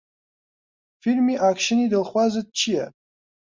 فیلمی 1.01 1.35
ئاکشنی 1.41 1.85
دڵخوازت 1.93 2.45
چییە؟ 2.59 2.85